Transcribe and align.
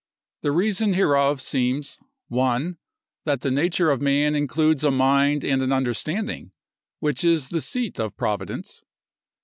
The 0.41 0.51
reason 0.51 0.95
hereof 0.95 1.39
seems, 1.39 1.99
1. 2.29 2.77
That 3.25 3.41
the 3.41 3.51
nature 3.51 3.91
of 3.91 4.01
man 4.01 4.33
includes 4.33 4.83
a 4.83 4.89
mind 4.89 5.43
and 5.43 5.61
understanding, 5.71 6.53
which 6.99 7.23
is 7.23 7.49
the 7.49 7.61
seat 7.61 7.99
of 7.99 8.17
Providence. 8.17 8.81